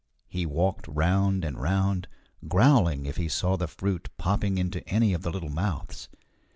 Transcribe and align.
He 0.27 0.47
walked 0.47 0.87
round 0.87 1.45
and 1.45 1.61
round, 1.61 2.07
growling 2.47 3.05
if 3.05 3.17
he 3.17 3.27
saw 3.29 3.55
the 3.55 3.67
fruit 3.67 4.09
popping 4.17 4.57
into 4.57 4.83
any 4.89 5.13
of 5.13 5.21
the 5.21 5.29
little 5.29 5.51
mouths. 5.51 6.09